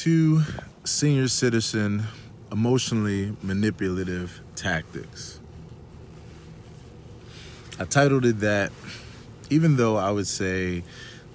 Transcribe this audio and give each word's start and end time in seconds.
two 0.00 0.40
senior 0.82 1.28
citizen 1.28 2.02
emotionally 2.50 3.36
manipulative 3.42 4.40
tactics. 4.56 5.38
I 7.78 7.84
titled 7.84 8.24
it 8.24 8.40
that, 8.40 8.72
even 9.50 9.76
though 9.76 9.98
I 9.98 10.10
would 10.10 10.26
say 10.26 10.84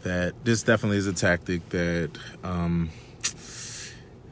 that 0.01 0.33
this 0.43 0.63
definitely 0.63 0.97
is 0.97 1.05
a 1.05 1.13
tactic 1.13 1.70
that 1.70 2.09
um, 2.43 2.89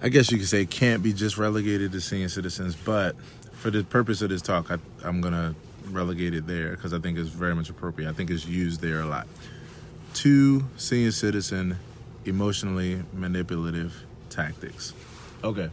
I 0.01 0.09
guess 0.09 0.31
you 0.31 0.39
could 0.39 0.47
say 0.47 0.65
can't 0.65 1.03
be 1.03 1.13
just 1.13 1.37
relegated 1.37 1.91
to 1.91 2.01
senior 2.01 2.29
citizens, 2.29 2.75
but 2.75 3.15
for 3.51 3.69
the 3.69 3.83
purpose 3.83 4.23
of 4.23 4.29
this 4.29 4.41
talk, 4.41 4.71
I, 4.71 4.77
I'm 5.03 5.21
going 5.21 5.35
to 5.35 5.53
relegate 5.91 6.33
it 6.33 6.47
there 6.47 6.71
because 6.71 6.91
I 6.91 6.97
think 6.97 7.19
it's 7.19 7.29
very 7.29 7.53
much 7.53 7.69
appropriate. 7.69 8.09
I 8.09 8.13
think 8.13 8.31
it's 8.31 8.47
used 8.47 8.81
there 8.81 9.01
a 9.01 9.05
lot. 9.05 9.27
Two 10.15 10.63
senior 10.77 11.11
citizen 11.11 11.77
emotionally 12.25 13.03
manipulative 13.13 13.93
tactics. 14.33 14.93
Okay. 15.43 15.69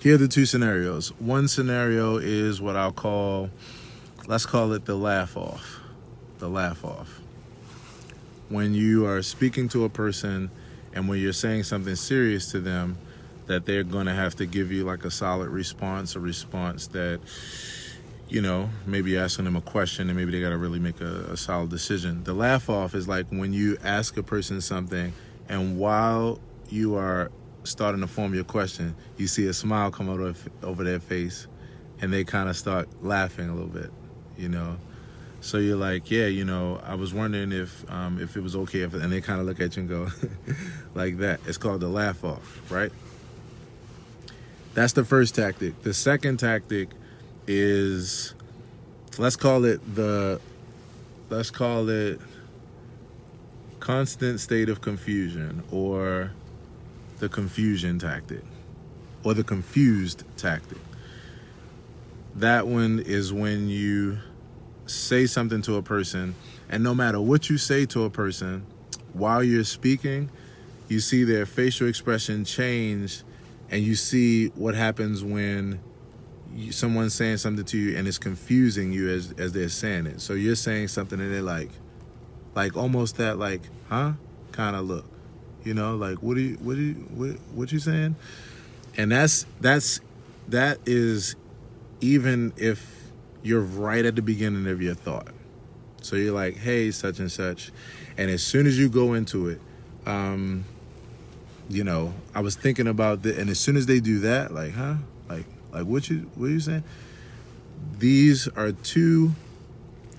Here 0.00 0.14
are 0.14 0.18
the 0.18 0.28
two 0.28 0.46
scenarios. 0.46 1.08
One 1.18 1.48
scenario 1.48 2.18
is 2.18 2.60
what 2.60 2.76
I'll 2.76 2.92
call, 2.92 3.50
let's 4.26 4.46
call 4.46 4.72
it 4.72 4.84
the 4.84 4.94
laugh 4.94 5.36
off. 5.36 5.80
The 6.38 6.48
laugh 6.48 6.84
off. 6.84 7.20
When 8.48 8.74
you 8.74 9.06
are 9.06 9.22
speaking 9.22 9.68
to 9.70 9.84
a 9.84 9.88
person 9.88 10.50
and 10.92 11.08
when 11.08 11.18
you're 11.18 11.32
saying 11.32 11.64
something 11.64 11.96
serious 11.96 12.50
to 12.52 12.60
them, 12.60 12.98
that 13.46 13.64
they're 13.64 13.84
going 13.84 14.06
to 14.06 14.14
have 14.14 14.34
to 14.36 14.46
give 14.46 14.72
you 14.72 14.84
like 14.84 15.04
a 15.04 15.10
solid 15.10 15.48
response, 15.48 16.16
a 16.16 16.20
response 16.20 16.88
that, 16.88 17.20
you 18.28 18.42
know, 18.42 18.68
maybe 18.86 19.16
asking 19.16 19.44
them 19.44 19.56
a 19.56 19.60
question 19.60 20.08
and 20.08 20.18
maybe 20.18 20.32
they 20.32 20.40
got 20.40 20.50
to 20.50 20.56
really 20.56 20.80
make 20.80 21.00
a, 21.00 21.26
a 21.30 21.36
solid 21.36 21.70
decision. 21.70 22.24
The 22.24 22.32
laugh 22.32 22.68
off 22.68 22.94
is 22.94 23.06
like 23.06 23.26
when 23.30 23.52
you 23.52 23.76
ask 23.84 24.16
a 24.16 24.22
person 24.22 24.60
something 24.60 25.12
and 25.48 25.78
while 25.78 26.38
you 26.68 26.96
are 26.96 27.30
starting 27.64 28.00
to 28.00 28.06
form 28.06 28.34
your 28.34 28.44
question, 28.44 28.94
you 29.16 29.26
see 29.26 29.46
a 29.46 29.52
smile 29.52 29.90
come 29.90 30.08
over 30.08 30.34
over 30.62 30.84
their 30.84 31.00
face, 31.00 31.46
and 32.00 32.12
they 32.12 32.24
kind 32.24 32.48
of 32.48 32.56
start 32.56 32.88
laughing 33.02 33.48
a 33.48 33.52
little 33.52 33.68
bit, 33.68 33.90
you 34.36 34.48
know. 34.48 34.76
So 35.40 35.58
you're 35.58 35.76
like, 35.76 36.10
yeah, 36.10 36.26
you 36.26 36.44
know, 36.44 36.80
I 36.84 36.94
was 36.94 37.14
wondering 37.14 37.52
if 37.52 37.88
um, 37.90 38.20
if 38.20 38.36
it 38.36 38.42
was 38.42 38.56
okay 38.56 38.80
if, 38.80 38.94
and 38.94 39.12
they 39.12 39.20
kind 39.20 39.40
of 39.40 39.46
look 39.46 39.60
at 39.60 39.76
you 39.76 39.82
and 39.82 39.88
go 39.88 40.08
like 40.94 41.18
that. 41.18 41.40
It's 41.46 41.58
called 41.58 41.80
the 41.80 41.88
laugh 41.88 42.24
off, 42.24 42.70
right? 42.70 42.92
That's 44.74 44.92
the 44.92 45.04
first 45.04 45.34
tactic. 45.34 45.82
The 45.82 45.94
second 45.94 46.38
tactic 46.38 46.90
is 47.46 48.34
let's 49.18 49.36
call 49.36 49.64
it 49.64 49.80
the 49.94 50.40
let's 51.30 51.50
call 51.50 51.88
it 51.88 52.20
constant 53.86 54.40
state 54.40 54.68
of 54.68 54.80
confusion 54.80 55.62
or 55.70 56.32
the 57.20 57.28
confusion 57.28 58.00
tactic 58.00 58.42
or 59.22 59.32
the 59.32 59.44
confused 59.44 60.24
tactic. 60.36 60.78
That 62.34 62.66
one 62.66 62.98
is 62.98 63.32
when 63.32 63.68
you 63.68 64.18
say 64.86 65.26
something 65.26 65.62
to 65.62 65.76
a 65.76 65.82
person, 65.82 66.34
and 66.68 66.82
no 66.82 66.96
matter 66.96 67.20
what 67.20 67.48
you 67.48 67.58
say 67.58 67.86
to 67.86 68.02
a 68.02 68.10
person 68.10 68.66
while 69.12 69.44
you're 69.44 69.62
speaking, 69.62 70.30
you 70.88 70.98
see 70.98 71.22
their 71.22 71.46
facial 71.46 71.86
expression 71.86 72.44
change, 72.44 73.22
and 73.70 73.84
you 73.84 73.94
see 73.94 74.48
what 74.56 74.74
happens 74.74 75.22
when 75.22 75.78
someone's 76.70 77.14
saying 77.14 77.36
something 77.36 77.64
to 77.66 77.78
you 77.78 77.96
and 77.96 78.08
it's 78.08 78.18
confusing 78.18 78.90
you 78.90 79.10
as 79.10 79.32
as 79.38 79.52
they're 79.52 79.68
saying 79.68 80.06
it. 80.06 80.20
So 80.20 80.32
you're 80.32 80.56
saying 80.56 80.88
something 80.88 81.20
and 81.20 81.32
they're 81.32 81.40
like, 81.40 81.70
like 82.56 82.76
almost 82.76 83.18
that 83.18 83.38
like, 83.38 83.62
huh, 83.88 84.12
kind 84.52 84.76
of 84.76 84.86
look. 84.86 85.04
You 85.64 85.74
know, 85.74 85.96
like 85.96 86.22
what 86.22 86.36
are 86.36 86.40
you 86.40 86.56
what 86.56 86.76
are 86.76 86.80
you 86.80 86.94
what 87.14 87.30
what 87.54 87.72
you 87.72 87.78
saying? 87.78 88.16
And 88.96 89.10
that's 89.12 89.46
that's 89.60 90.00
that 90.48 90.78
is 90.86 91.36
even 92.00 92.52
if 92.56 93.10
you're 93.42 93.60
right 93.60 94.04
at 94.04 94.16
the 94.16 94.22
beginning 94.22 94.66
of 94.66 94.80
your 94.82 94.94
thought. 94.94 95.28
So 96.02 96.16
you're 96.16 96.34
like, 96.34 96.56
hey, 96.56 96.90
such 96.90 97.18
and 97.18 97.30
such. 97.30 97.72
And 98.16 98.30
as 98.30 98.42
soon 98.42 98.66
as 98.66 98.78
you 98.78 98.88
go 98.88 99.14
into 99.14 99.48
it, 99.48 99.60
um, 100.06 100.64
you 101.68 101.82
know, 101.82 102.14
I 102.34 102.40
was 102.40 102.54
thinking 102.54 102.86
about 102.86 103.22
that, 103.22 103.38
and 103.38 103.50
as 103.50 103.58
soon 103.58 103.76
as 103.76 103.86
they 103.86 103.98
do 103.98 104.20
that, 104.20 104.54
like, 104.54 104.72
huh? 104.72 104.94
Like, 105.28 105.46
like 105.72 105.84
what 105.84 106.08
you 106.08 106.30
what 106.36 106.46
are 106.46 106.50
you 106.50 106.60
saying? 106.60 106.84
These 107.98 108.46
are 108.48 108.72
two 108.72 109.32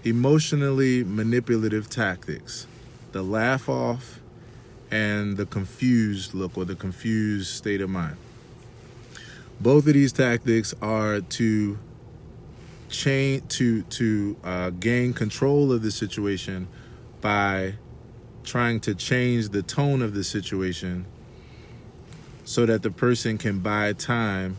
emotionally 0.03 1.03
manipulative 1.03 1.89
tactics. 1.89 2.67
The 3.17 3.23
laugh 3.23 3.67
off 3.67 4.19
and 4.91 5.37
the 5.37 5.47
confused 5.47 6.35
look 6.35 6.55
or 6.55 6.65
the 6.65 6.75
confused 6.75 7.47
state 7.47 7.81
of 7.81 7.89
mind. 7.89 8.15
Both 9.59 9.87
of 9.87 9.95
these 9.95 10.11
tactics 10.11 10.75
are 10.83 11.21
to 11.21 11.79
chain 12.89 13.41
to 13.47 13.81
to 13.81 14.37
uh, 14.43 14.69
gain 14.69 15.13
control 15.13 15.71
of 15.71 15.81
the 15.81 15.89
situation 15.89 16.67
by 17.19 17.73
trying 18.43 18.81
to 18.81 18.93
change 18.93 19.49
the 19.49 19.63
tone 19.63 20.03
of 20.03 20.13
the 20.13 20.23
situation 20.23 21.07
so 22.45 22.67
that 22.67 22.83
the 22.83 22.91
person 22.91 23.39
can 23.39 23.61
buy 23.61 23.93
time 23.93 24.57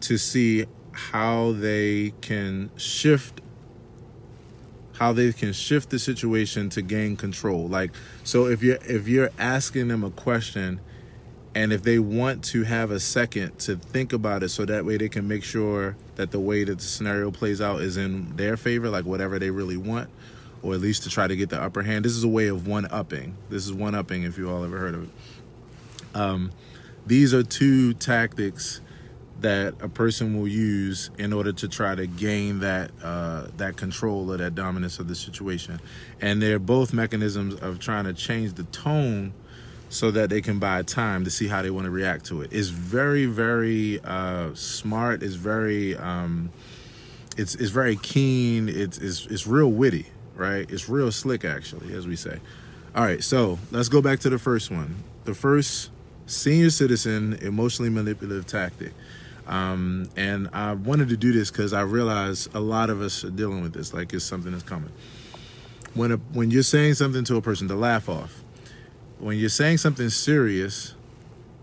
to 0.00 0.18
see 0.18 0.66
how 0.92 1.52
they 1.52 2.12
can 2.20 2.68
shift 2.76 3.40
how 4.98 5.12
they 5.12 5.32
can 5.32 5.52
shift 5.52 5.90
the 5.90 5.98
situation 5.98 6.68
to 6.70 6.82
gain 6.82 7.16
control. 7.16 7.68
Like 7.68 7.92
so 8.24 8.46
if 8.46 8.62
you're 8.62 8.78
if 8.82 9.08
you're 9.08 9.30
asking 9.38 9.88
them 9.88 10.04
a 10.04 10.10
question 10.10 10.80
and 11.54 11.72
if 11.72 11.82
they 11.82 11.98
want 11.98 12.44
to 12.44 12.64
have 12.64 12.90
a 12.90 13.00
second 13.00 13.58
to 13.60 13.76
think 13.76 14.12
about 14.12 14.42
it 14.42 14.50
so 14.50 14.66
that 14.66 14.84
way 14.84 14.98
they 14.98 15.08
can 15.08 15.26
make 15.26 15.42
sure 15.42 15.96
that 16.16 16.30
the 16.30 16.38
way 16.38 16.64
that 16.64 16.78
the 16.78 16.84
scenario 16.84 17.30
plays 17.30 17.62
out 17.62 17.80
is 17.80 17.96
in 17.96 18.36
their 18.36 18.58
favor, 18.58 18.90
like 18.90 19.06
whatever 19.06 19.38
they 19.38 19.50
really 19.50 19.78
want, 19.78 20.10
or 20.62 20.74
at 20.74 20.80
least 20.80 21.04
to 21.04 21.08
try 21.08 21.26
to 21.26 21.34
get 21.34 21.48
the 21.48 21.58
upper 21.60 21.82
hand. 21.82 22.04
This 22.04 22.12
is 22.12 22.24
a 22.24 22.28
way 22.28 22.48
of 22.48 22.66
one 22.66 22.86
upping. 22.90 23.36
This 23.48 23.64
is 23.64 23.72
one 23.72 23.94
upping 23.94 24.24
if 24.24 24.36
you 24.36 24.50
all 24.50 24.64
ever 24.64 24.78
heard 24.78 24.94
of 24.94 25.04
it. 25.04 25.10
Um, 26.14 26.52
these 27.06 27.32
are 27.32 27.42
two 27.42 27.94
tactics 27.94 28.82
that 29.40 29.74
a 29.80 29.88
person 29.88 30.38
will 30.38 30.48
use 30.48 31.10
in 31.18 31.32
order 31.32 31.52
to 31.52 31.68
try 31.68 31.94
to 31.94 32.06
gain 32.06 32.60
that 32.60 32.90
uh, 33.02 33.46
that 33.58 33.76
control 33.76 34.32
or 34.32 34.36
that 34.38 34.54
dominance 34.54 34.98
of 34.98 35.08
the 35.08 35.14
situation, 35.14 35.80
and 36.20 36.40
they're 36.40 36.58
both 36.58 36.92
mechanisms 36.92 37.54
of 37.56 37.78
trying 37.78 38.04
to 38.04 38.12
change 38.12 38.54
the 38.54 38.64
tone 38.64 39.32
so 39.88 40.10
that 40.10 40.30
they 40.30 40.40
can 40.40 40.58
buy 40.58 40.82
time 40.82 41.24
to 41.24 41.30
see 41.30 41.46
how 41.46 41.62
they 41.62 41.70
want 41.70 41.84
to 41.84 41.90
react 41.90 42.24
to 42.26 42.42
it. 42.42 42.52
It's 42.52 42.68
very 42.68 43.26
very 43.26 44.00
uh, 44.04 44.54
smart. 44.54 45.22
It's 45.22 45.34
very 45.34 45.96
um, 45.96 46.50
it's 47.36 47.54
it's 47.56 47.70
very 47.70 47.96
keen. 47.96 48.68
It's, 48.68 48.98
it's 48.98 49.26
it's 49.26 49.46
real 49.46 49.70
witty, 49.70 50.06
right? 50.34 50.68
It's 50.70 50.88
real 50.88 51.12
slick 51.12 51.44
actually, 51.44 51.94
as 51.94 52.06
we 52.06 52.16
say. 52.16 52.40
All 52.94 53.04
right, 53.04 53.22
so 53.22 53.58
let's 53.70 53.90
go 53.90 54.00
back 54.00 54.20
to 54.20 54.30
the 54.30 54.38
first 54.38 54.70
one. 54.70 54.96
The 55.24 55.34
first 55.34 55.90
senior 56.24 56.70
citizen 56.70 57.34
emotionally 57.42 57.90
manipulative 57.90 58.46
tactic 58.46 58.92
um, 59.46 60.08
and 60.16 60.48
I 60.52 60.72
wanted 60.72 61.08
to 61.10 61.16
do 61.16 61.32
this 61.32 61.50
because 61.50 61.72
I 61.72 61.82
realize 61.82 62.48
a 62.54 62.60
lot 62.60 62.90
of 62.90 63.00
us 63.00 63.24
are 63.24 63.30
dealing 63.30 63.62
with 63.62 63.72
this, 63.72 63.94
like 63.94 64.12
it's 64.12 64.24
something 64.24 64.52
that's 64.52 64.64
coming. 64.64 64.90
When 65.94 66.12
a, 66.12 66.16
when 66.16 66.50
you're 66.50 66.62
saying 66.62 66.94
something 66.94 67.24
to 67.24 67.36
a 67.36 67.42
person 67.42 67.68
to 67.68 67.74
laugh 67.74 68.08
off, 68.08 68.42
when 69.18 69.38
you're 69.38 69.48
saying 69.48 69.78
something 69.78 70.10
serious, 70.10 70.94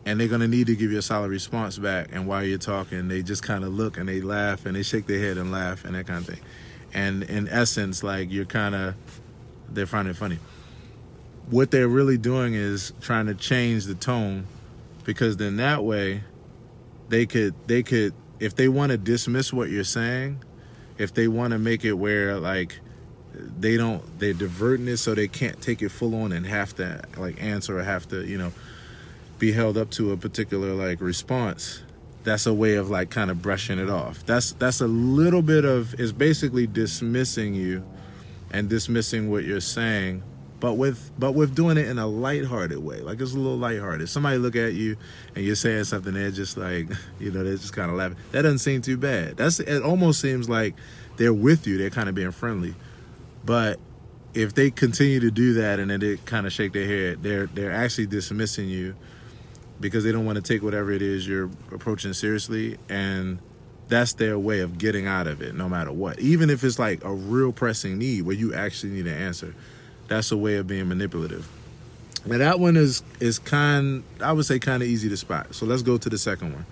and 0.05 0.19
they're 0.19 0.27
gonna 0.27 0.47
need 0.47 0.67
to 0.67 0.75
give 0.75 0.91
you 0.91 0.97
a 0.97 1.01
solid 1.01 1.29
response 1.29 1.77
back, 1.77 2.09
and 2.11 2.27
while 2.27 2.43
you're 2.43 2.57
talking, 2.57 3.07
they 3.07 3.21
just 3.21 3.43
kind 3.43 3.63
of 3.63 3.73
look 3.73 3.97
and 3.97 4.07
they 4.09 4.21
laugh 4.21 4.65
and 4.65 4.75
they 4.75 4.83
shake 4.83 5.07
their 5.07 5.19
head 5.19 5.37
and 5.37 5.51
laugh 5.51 5.85
and 5.85 5.95
that 5.95 6.07
kind 6.07 6.19
of 6.19 6.25
thing. 6.25 6.43
And 6.93 7.23
in 7.23 7.47
essence, 7.47 8.03
like 8.03 8.31
you're 8.31 8.45
kind 8.45 8.75
of 8.75 8.95
they're 9.69 9.85
finding 9.85 10.11
it 10.11 10.17
funny. 10.17 10.39
What 11.49 11.71
they're 11.71 11.87
really 11.87 12.17
doing 12.17 12.53
is 12.53 12.93
trying 13.01 13.27
to 13.27 13.35
change 13.35 13.85
the 13.85 13.95
tone, 13.95 14.45
because 15.03 15.37
then 15.37 15.57
that 15.57 15.83
way 15.83 16.23
they 17.09 17.25
could 17.25 17.53
they 17.67 17.83
could 17.83 18.13
if 18.39 18.55
they 18.55 18.67
want 18.67 18.91
to 18.91 18.97
dismiss 18.97 19.53
what 19.53 19.69
you're 19.69 19.83
saying, 19.83 20.43
if 20.97 21.13
they 21.13 21.27
want 21.27 21.51
to 21.51 21.59
make 21.59 21.85
it 21.85 21.93
where 21.93 22.39
like 22.39 22.79
they 23.33 23.77
don't 23.77 24.19
they're 24.19 24.33
diverting 24.33 24.87
it 24.87 24.97
so 24.97 25.15
they 25.15 25.27
can't 25.27 25.61
take 25.61 25.81
it 25.81 25.89
full 25.89 26.13
on 26.15 26.31
and 26.31 26.45
have 26.45 26.75
to 26.75 27.01
like 27.17 27.41
answer 27.41 27.79
or 27.79 27.83
have 27.83 28.07
to 28.07 28.25
you 28.25 28.37
know 28.37 28.51
be 29.39 29.51
held 29.51 29.77
up 29.77 29.89
to 29.89 30.11
a 30.11 30.17
particular 30.17 30.73
like 30.73 31.01
response 31.01 31.81
that's 32.23 32.45
a 32.45 32.53
way 32.53 32.75
of 32.75 32.89
like 32.89 33.09
kind 33.09 33.29
of 33.29 33.41
brushing 33.41 33.79
it 33.79 33.89
off. 33.89 34.25
That's 34.25 34.53
that's 34.53 34.81
a 34.81 34.87
little 34.87 35.41
bit 35.41 35.65
of 35.65 35.99
is 35.99 36.13
basically 36.13 36.67
dismissing 36.67 37.53
you 37.53 37.83
and 38.51 38.69
dismissing 38.69 39.29
what 39.29 39.43
you're 39.43 39.59
saying 39.59 40.23
but 40.63 40.75
with 40.75 41.11
but 41.19 41.33
with 41.33 41.53
doing 41.53 41.75
it 41.75 41.89
in 41.89 41.99
a 41.99 42.07
lighthearted 42.07 42.77
way. 42.77 43.01
Like 43.01 43.19
it's 43.19 43.33
a 43.33 43.37
little 43.37 43.57
lighthearted. 43.57 44.07
Somebody 44.07 44.37
look 44.37 44.55
at 44.55 44.71
you 44.71 44.95
and 45.35 45.43
you're 45.43 45.57
saying 45.57 45.83
something, 45.83 46.13
they're 46.13 46.31
just 46.31 46.55
like, 46.55 46.87
you 47.19 47.31
know, 47.31 47.43
they're 47.43 47.57
just 47.57 47.73
kind 47.73 47.91
of 47.91 47.97
laughing. 47.97 48.15
That 48.31 48.43
doesn't 48.43 48.59
seem 48.59 48.81
too 48.81 48.95
bad. 48.95 49.35
That's 49.35 49.59
it. 49.59 49.83
Almost 49.83 50.21
seems 50.21 50.47
like 50.47 50.75
they're 51.17 51.33
with 51.33 51.67
you. 51.67 51.77
They're 51.77 51.89
kind 51.89 52.07
of 52.07 52.15
being 52.15 52.31
friendly, 52.31 52.75
but 53.43 53.77
if 54.33 54.53
they 54.53 54.71
continue 54.71 55.19
to 55.19 55.31
do 55.31 55.55
that 55.55 55.81
and 55.81 55.91
then 55.91 55.99
they 55.99 56.15
kind 56.15 56.47
of 56.47 56.53
shake 56.53 56.71
their 56.71 56.87
head, 56.87 57.21
they're 57.23 57.47
they're 57.47 57.73
actually 57.73 58.05
dismissing 58.05 58.69
you 58.69 58.95
because 59.81 60.05
they 60.05 60.13
don't 60.13 60.25
want 60.25 60.37
to 60.37 60.41
take 60.41 60.63
whatever 60.63 60.93
it 60.93 61.01
is 61.01 61.27
you're 61.27 61.49
approaching 61.73 62.13
seriously 62.13 62.77
and 62.87 63.37
that's 63.89 64.13
their 64.13 64.39
way 64.39 64.61
of 64.61 64.77
getting 64.77 65.07
out 65.07 65.27
of 65.27 65.41
it 65.41 65.53
no 65.53 65.67
matter 65.67 65.91
what 65.91 66.17
even 66.21 66.49
if 66.49 66.63
it's 66.63 66.79
like 66.79 67.03
a 67.03 67.13
real 67.13 67.51
pressing 67.51 67.97
need 67.97 68.21
where 68.21 68.35
you 68.35 68.53
actually 68.53 68.93
need 68.93 69.05
an 69.05 69.13
answer 69.13 69.53
that's 70.07 70.31
a 70.31 70.37
way 70.37 70.55
of 70.55 70.67
being 70.67 70.87
manipulative. 70.87 71.47
Now 72.25 72.37
that 72.37 72.59
one 72.59 72.77
is 72.77 73.03
is 73.19 73.39
kind 73.39 74.03
i 74.21 74.31
would 74.31 74.45
say 74.45 74.59
kind 74.59 74.81
of 74.81 74.89
easy 74.89 75.09
to 75.09 75.17
spot. 75.17 75.53
So 75.55 75.65
let's 75.65 75.81
go 75.81 75.97
to 75.97 76.09
the 76.09 76.17
second 76.17 76.53
one. 76.53 76.65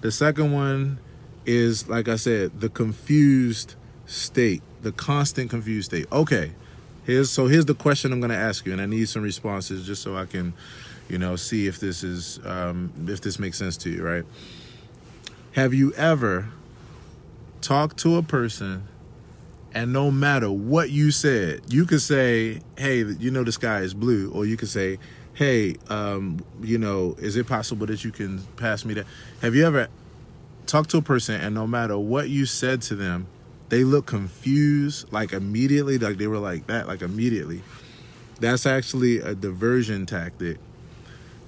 The 0.00 0.12
second 0.12 0.52
one 0.52 0.98
is 1.44 1.88
like 1.88 2.08
i 2.08 2.16
said 2.16 2.60
the 2.60 2.68
confused 2.68 3.74
state 4.06 4.62
the 4.82 4.92
constant 4.92 5.50
confused 5.50 5.90
state. 5.90 6.06
Okay 6.12 6.52
here's 7.04 7.30
so 7.30 7.48
here's 7.48 7.64
the 7.64 7.74
question 7.74 8.12
i'm 8.12 8.20
going 8.20 8.30
to 8.30 8.36
ask 8.36 8.64
you 8.64 8.70
and 8.70 8.80
i 8.80 8.86
need 8.86 9.08
some 9.08 9.24
responses 9.24 9.84
just 9.84 10.00
so 10.02 10.16
i 10.16 10.24
can 10.24 10.54
you 11.08 11.18
know 11.18 11.36
see 11.36 11.66
if 11.66 11.78
this 11.78 12.02
is 12.02 12.40
um, 12.44 12.90
if 13.06 13.20
this 13.20 13.38
makes 13.38 13.58
sense 13.58 13.76
to 13.76 13.90
you 13.90 14.02
right? 14.02 14.24
Have 15.52 15.74
you 15.74 15.92
ever 15.92 16.48
talked 17.60 17.98
to 17.98 18.16
a 18.16 18.22
person 18.22 18.88
and 19.74 19.92
no 19.92 20.10
matter 20.10 20.50
what 20.50 20.90
you 20.90 21.10
said 21.10 21.60
you 21.68 21.84
could 21.84 22.02
say 22.02 22.60
hey 22.76 22.98
you 22.98 23.30
know 23.30 23.44
the 23.44 23.52
sky 23.52 23.80
is 23.80 23.94
blue 23.94 24.30
or 24.32 24.44
you 24.44 24.56
could 24.56 24.68
say 24.68 24.98
hey 25.34 25.74
um, 25.88 26.38
you 26.62 26.78
know 26.78 27.14
is 27.18 27.36
it 27.36 27.46
possible 27.46 27.86
that 27.86 28.04
you 28.04 28.10
can 28.10 28.40
pass 28.56 28.84
me 28.84 28.94
that 28.94 29.06
have 29.40 29.54
you 29.54 29.66
ever 29.66 29.88
talked 30.66 30.90
to 30.90 30.98
a 30.98 31.02
person 31.02 31.40
and 31.40 31.54
no 31.54 31.66
matter 31.66 31.98
what 31.98 32.28
you 32.28 32.46
said 32.46 32.82
to 32.82 32.94
them 32.94 33.26
they 33.68 33.84
look 33.84 34.06
confused 34.06 35.10
like 35.12 35.32
immediately 35.32 35.98
like 35.98 36.18
they 36.18 36.26
were 36.26 36.38
like 36.38 36.66
that 36.66 36.86
like 36.86 37.02
immediately 37.02 37.62
that's 38.40 38.66
actually 38.66 39.18
a 39.18 39.34
diversion 39.34 40.04
tactic 40.04 40.58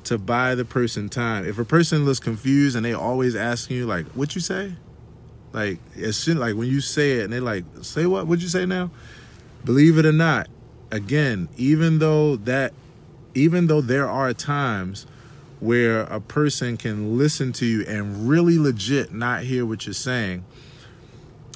to 0.05 0.19
buy 0.19 0.55
the 0.55 0.65
person 0.65 1.09
time. 1.09 1.47
If 1.47 1.59
a 1.59 1.65
person 1.65 2.05
looks 2.05 2.21
confused 2.21 2.77
and 2.77 2.85
they 2.85 2.93
always 2.93 3.35
asking 3.35 3.77
you 3.79 3.87
like, 3.87 4.07
"What 4.09 4.35
you 4.35 4.41
say?" 4.41 4.75
Like 5.55 5.79
as 5.97 6.17
soon 6.17 6.39
like 6.39 6.57
when 6.57 6.69
you 6.69 6.81
say 6.81 7.21
it 7.21 7.25
and 7.25 7.33
they 7.33 7.41
like, 7.41 7.65
"Say 7.81 8.05
what? 8.07 8.27
What'd 8.27 8.43
you 8.43 8.49
say 8.49 8.67
now?" 8.67 8.91
Believe 9.65 9.97
it 9.97 10.05
or 10.05 10.13
not, 10.13 10.49
again, 10.91 11.49
even 11.57 12.01
though 12.01 12.37
that, 12.37 12.75
even 13.35 13.69
though 13.69 13.81
there 13.81 14.11
are 14.11 14.35
times 14.35 15.07
where 15.61 16.01
a 16.01 16.21
person 16.21 16.77
can 16.77 17.17
listen 17.17 17.53
to 17.55 17.65
you 17.65 17.85
and 17.87 18.29
really 18.29 18.59
legit 18.59 19.15
not 19.15 19.45
hear 19.45 19.65
what 19.65 19.87
you're 19.87 19.95
saying. 19.95 20.45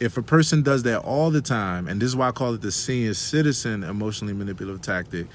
If 0.00 0.16
a 0.16 0.22
person 0.22 0.62
does 0.62 0.84
that 0.84 1.00
all 1.00 1.30
the 1.30 1.42
time, 1.42 1.88
and 1.88 2.00
this 2.00 2.08
is 2.08 2.16
why 2.16 2.28
I 2.28 2.32
call 2.32 2.54
it 2.54 2.62
the 2.62 2.70
senior 2.70 3.14
citizen 3.14 3.82
emotionally 3.82 4.32
manipulative 4.32 4.80
tactic, 4.80 5.26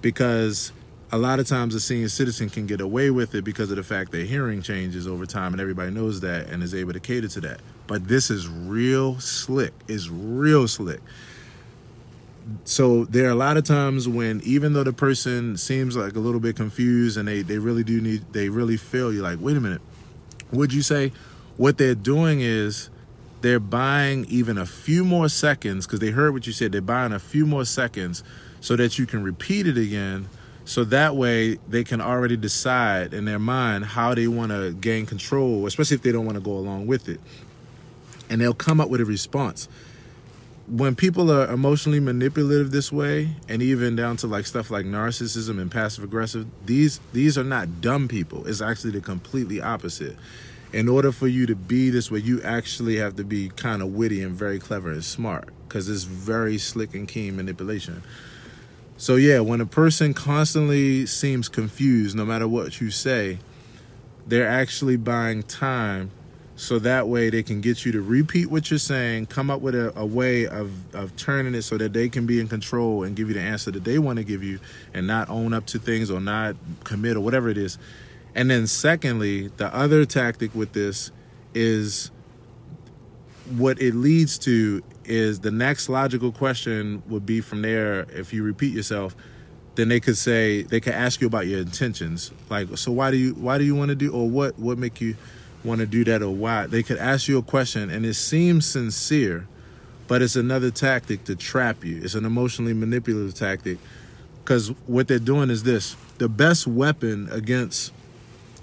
because 0.00 0.72
a 1.10 1.18
lot 1.18 1.40
of 1.40 1.46
times 1.46 1.74
a 1.74 1.80
senior 1.80 2.08
citizen 2.08 2.48
can 2.48 2.66
get 2.66 2.80
away 2.80 3.10
with 3.10 3.34
it 3.34 3.42
because 3.42 3.70
of 3.70 3.76
the 3.76 3.82
fact 3.82 4.12
that 4.12 4.26
hearing 4.26 4.62
changes 4.62 5.06
over 5.06 5.26
time 5.26 5.52
and 5.52 5.60
everybody 5.60 5.90
knows 5.90 6.20
that 6.20 6.48
and 6.48 6.62
is 6.62 6.74
able 6.74 6.92
to 6.92 7.00
cater 7.00 7.28
to 7.28 7.40
that. 7.40 7.60
But 7.86 8.08
this 8.08 8.30
is 8.30 8.48
real 8.48 9.18
slick. 9.20 9.72
It's 9.88 10.08
real 10.08 10.68
slick. 10.68 11.00
So 12.64 13.04
there 13.04 13.26
are 13.26 13.30
a 13.30 13.36
lot 13.36 13.56
of 13.56 13.64
times 13.64 14.08
when 14.08 14.40
even 14.44 14.72
though 14.72 14.84
the 14.84 14.92
person 14.92 15.56
seems 15.56 15.96
like 15.96 16.16
a 16.16 16.18
little 16.18 16.40
bit 16.40 16.56
confused 16.56 17.16
and 17.16 17.28
they, 17.28 17.42
they 17.42 17.58
really 17.58 17.84
do 17.84 18.00
need 18.00 18.24
they 18.32 18.48
really 18.48 18.76
feel 18.76 19.12
you 19.12 19.22
like, 19.22 19.38
wait 19.40 19.56
a 19.56 19.60
minute, 19.60 19.80
would 20.50 20.72
you 20.72 20.82
say 20.82 21.12
what 21.56 21.78
they're 21.78 21.94
doing 21.94 22.40
is 22.40 22.90
they're 23.42 23.60
buying 23.60 24.24
even 24.26 24.58
a 24.58 24.66
few 24.66 25.04
more 25.04 25.28
seconds 25.28 25.86
because 25.86 26.00
they 26.00 26.10
heard 26.10 26.32
what 26.32 26.46
you 26.46 26.52
said, 26.52 26.72
they're 26.72 26.80
buying 26.80 27.12
a 27.12 27.18
few 27.18 27.46
more 27.46 27.64
seconds 27.64 28.24
so 28.60 28.76
that 28.76 28.98
you 28.98 29.06
can 29.06 29.22
repeat 29.22 29.66
it 29.66 29.76
again 29.76 30.28
so 30.64 30.84
that 30.84 31.16
way 31.16 31.58
they 31.68 31.82
can 31.82 32.00
already 32.00 32.36
decide 32.36 33.12
in 33.12 33.24
their 33.24 33.38
mind 33.38 33.84
how 33.84 34.14
they 34.14 34.28
want 34.28 34.52
to 34.52 34.72
gain 34.72 35.06
control, 35.06 35.66
especially 35.66 35.96
if 35.96 36.02
they 36.02 36.12
don't 36.12 36.24
want 36.24 36.36
to 36.36 36.42
go 36.42 36.52
along 36.52 36.86
with 36.86 37.08
it. 37.08 37.20
And 38.28 38.40
they'll 38.40 38.54
come 38.54 38.80
up 38.80 38.88
with 38.88 39.00
a 39.00 39.04
response. 39.04 39.68
When 40.68 40.94
people 40.94 41.30
are 41.30 41.50
emotionally 41.50 42.00
manipulative 42.00 42.70
this 42.70 42.92
way, 42.92 43.34
and 43.48 43.60
even 43.62 43.96
down 43.96 44.16
to 44.18 44.26
like 44.26 44.46
stuff 44.46 44.70
like 44.70 44.86
narcissism 44.86 45.60
and 45.60 45.70
passive 45.70 46.04
aggressive, 46.04 46.46
these 46.64 47.00
these 47.12 47.36
are 47.36 47.44
not 47.44 47.80
dumb 47.80 48.08
people. 48.08 48.46
It's 48.46 48.60
actually 48.60 48.92
the 48.92 49.00
completely 49.00 49.60
opposite. 49.60 50.16
In 50.72 50.88
order 50.88 51.12
for 51.12 51.26
you 51.26 51.44
to 51.46 51.54
be 51.54 51.90
this 51.90 52.10
way, 52.10 52.20
you 52.20 52.40
actually 52.42 52.96
have 52.96 53.16
to 53.16 53.24
be 53.24 53.50
kind 53.50 53.82
of 53.82 53.88
witty 53.88 54.22
and 54.22 54.34
very 54.34 54.58
clever 54.58 54.90
and 54.90 55.04
smart 55.04 55.50
because 55.68 55.88
it's 55.88 56.04
very 56.04 56.56
slick 56.56 56.94
and 56.94 57.06
keen 57.06 57.36
manipulation. 57.36 58.02
So 58.96 59.16
yeah, 59.16 59.40
when 59.40 59.60
a 59.60 59.66
person 59.66 60.14
constantly 60.14 61.06
seems 61.06 61.48
confused, 61.48 62.16
no 62.16 62.24
matter 62.24 62.46
what 62.46 62.80
you 62.80 62.90
say, 62.90 63.40
they're 64.26 64.48
actually 64.48 64.96
buying 64.96 65.42
time 65.42 66.10
so 66.62 66.78
that 66.78 67.08
way 67.08 67.28
they 67.28 67.42
can 67.42 67.60
get 67.60 67.84
you 67.84 67.90
to 67.90 68.00
repeat 68.00 68.46
what 68.46 68.70
you're 68.70 68.78
saying, 68.78 69.26
come 69.26 69.50
up 69.50 69.60
with 69.60 69.74
a, 69.74 69.92
a, 69.98 70.06
way 70.06 70.46
of, 70.46 70.70
of 70.94 71.14
turning 71.16 71.56
it 71.56 71.62
so 71.62 71.76
that 71.76 71.92
they 71.92 72.08
can 72.08 72.24
be 72.24 72.38
in 72.38 72.46
control 72.46 73.02
and 73.02 73.16
give 73.16 73.26
you 73.26 73.34
the 73.34 73.40
answer 73.40 73.72
that 73.72 73.82
they 73.82 73.98
want 73.98 74.18
to 74.18 74.24
give 74.24 74.44
you 74.44 74.60
and 74.94 75.04
not 75.04 75.28
own 75.28 75.54
up 75.54 75.66
to 75.66 75.80
things 75.80 76.08
or 76.08 76.20
not 76.20 76.54
commit 76.84 77.16
or 77.16 77.20
whatever 77.20 77.48
it 77.48 77.58
is. 77.58 77.78
And 78.36 78.48
then 78.48 78.68
secondly, 78.68 79.48
the 79.56 79.74
other 79.74 80.04
tactic 80.04 80.54
with 80.54 80.72
this 80.72 81.10
is 81.52 82.12
what 83.56 83.82
it 83.82 83.96
leads 83.96 84.38
to 84.38 84.84
is 85.04 85.40
the 85.40 85.50
next 85.50 85.88
logical 85.88 86.30
question 86.30 87.02
would 87.08 87.26
be 87.26 87.40
from 87.40 87.62
there 87.62 88.02
if 88.10 88.32
you 88.32 88.44
repeat 88.44 88.72
yourself 88.72 89.16
then 89.74 89.88
they 89.88 89.98
could 89.98 90.16
say 90.16 90.62
they 90.62 90.80
could 90.80 90.92
ask 90.92 91.20
you 91.20 91.26
about 91.26 91.48
your 91.48 91.58
intentions 91.58 92.30
like 92.50 92.68
so 92.78 92.92
why 92.92 93.10
do 93.10 93.16
you 93.16 93.34
why 93.34 93.58
do 93.58 93.64
you 93.64 93.74
want 93.74 93.88
to 93.88 93.96
do 93.96 94.12
or 94.12 94.28
what 94.28 94.56
what 94.60 94.78
make 94.78 95.00
you 95.00 95.16
want 95.64 95.80
to 95.80 95.86
do 95.86 96.04
that 96.04 96.22
or 96.22 96.30
why. 96.30 96.66
They 96.66 96.82
could 96.82 96.98
ask 96.98 97.28
you 97.28 97.38
a 97.38 97.42
question 97.42 97.90
and 97.90 98.04
it 98.04 98.14
seems 98.14 98.66
sincere 98.66 99.46
but 100.12 100.20
it's 100.20 100.36
another 100.36 100.70
tactic 100.70 101.24
to 101.24 101.34
trap 101.34 101.84
you. 101.84 102.00
It's 102.02 102.14
an 102.14 102.26
emotionally 102.26 102.74
manipulative 102.74 103.34
tactic 103.34 103.78
because 104.44 104.68
what 104.86 105.08
they're 105.08 105.18
doing 105.18 105.48
is 105.48 105.62
this. 105.62 105.96
The 106.18 106.28
best 106.28 106.66
weapon 106.66 107.28
against 107.30 107.94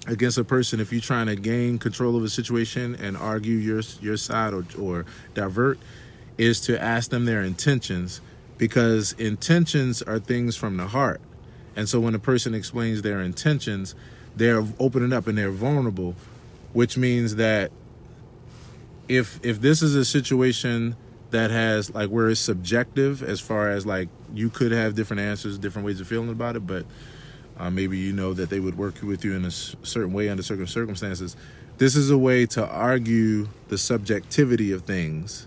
against 0.06 0.38
a 0.38 0.44
person 0.44 0.78
if 0.78 0.92
you're 0.92 1.00
trying 1.00 1.26
to 1.26 1.34
gain 1.34 1.78
control 1.78 2.16
of 2.16 2.22
a 2.22 2.28
situation 2.28 2.94
and 2.94 3.16
argue 3.16 3.56
your 3.56 3.82
your 4.00 4.16
side 4.16 4.54
or, 4.54 4.64
or 4.78 5.06
divert 5.34 5.78
is 6.38 6.60
to 6.60 6.80
ask 6.80 7.10
them 7.10 7.24
their 7.24 7.42
intentions 7.42 8.20
because 8.56 9.12
intentions 9.14 10.02
are 10.02 10.20
things 10.20 10.54
from 10.54 10.76
the 10.76 10.86
heart. 10.86 11.20
And 11.74 11.88
so 11.88 11.98
when 11.98 12.14
a 12.14 12.20
person 12.20 12.54
explains 12.54 13.02
their 13.02 13.20
intentions 13.20 13.96
they're 14.36 14.64
opening 14.78 15.12
up 15.12 15.26
and 15.26 15.36
they're 15.36 15.50
vulnerable 15.50 16.14
which 16.72 16.96
means 16.96 17.36
that 17.36 17.72
if 19.08 19.40
if 19.42 19.60
this 19.60 19.82
is 19.82 19.94
a 19.94 20.04
situation 20.04 20.96
that 21.30 21.50
has 21.50 21.94
like 21.94 22.08
where 22.10 22.28
it's 22.28 22.40
subjective 22.40 23.22
as 23.22 23.40
far 23.40 23.70
as 23.70 23.86
like 23.86 24.08
you 24.34 24.50
could 24.50 24.72
have 24.72 24.94
different 24.94 25.20
answers 25.20 25.58
different 25.58 25.86
ways 25.86 26.00
of 26.00 26.06
feeling 26.06 26.30
about 26.30 26.56
it 26.56 26.66
but 26.66 26.84
uh, 27.60 27.70
maybe 27.70 27.98
you 27.98 28.12
know 28.12 28.32
that 28.32 28.48
they 28.48 28.58
would 28.58 28.78
work 28.78 29.02
with 29.02 29.22
you 29.22 29.34
in 29.34 29.44
a 29.44 29.50
certain 29.50 30.14
way 30.14 30.30
under 30.30 30.42
certain 30.42 30.66
circumstances. 30.66 31.36
This 31.76 31.94
is 31.94 32.10
a 32.10 32.16
way 32.16 32.46
to 32.46 32.66
argue 32.66 33.48
the 33.68 33.76
subjectivity 33.76 34.72
of 34.72 34.82
things. 34.82 35.46